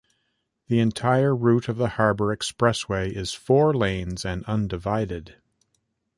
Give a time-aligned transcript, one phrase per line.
[0.67, 5.35] The entire route of the Harbour Expressway is four lanes and undivided.